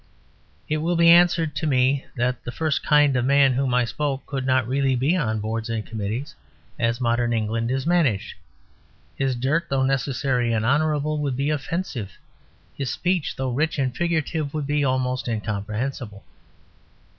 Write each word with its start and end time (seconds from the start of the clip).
It 0.67 0.77
will 0.77 0.95
be 0.95 1.11
answered 1.11 1.55
to 1.57 1.67
me 1.67 2.05
that 2.15 2.43
the 2.43 2.51
first 2.51 2.83
Kind 2.83 3.15
of 3.15 3.23
Man 3.23 3.51
of 3.51 3.57
whom 3.57 3.75
I 3.75 3.85
spoke 3.85 4.25
could 4.25 4.47
not 4.47 4.67
really 4.67 4.95
be 4.95 5.15
on 5.15 5.39
boards 5.39 5.69
and 5.69 5.85
committees, 5.85 6.33
as 6.79 6.99
modern 6.99 7.33
England 7.33 7.69
is 7.69 7.85
managed. 7.85 8.33
His 9.15 9.35
dirt, 9.35 9.67
though 9.69 9.83
necessary 9.85 10.53
and 10.53 10.65
honourable, 10.65 11.19
would 11.19 11.35
be 11.37 11.51
offensive: 11.51 12.13
his 12.75 12.89
speech, 12.89 13.35
though 13.35 13.51
rich 13.53 13.77
and 13.77 13.95
figurative, 13.95 14.55
would 14.55 14.65
be 14.65 14.83
almost 14.83 15.27
incomprehensible. 15.27 16.23